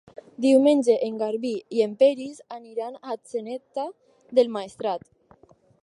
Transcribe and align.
Diumenge 0.43 0.95
en 1.07 1.19
Garbí 1.23 1.51
i 1.79 1.83
en 1.87 1.93
Peris 1.99 2.39
aniran 2.57 2.99
a 3.03 3.13
Atzeneta 3.17 3.87
del 4.41 4.55
Maestrat. 4.57 5.07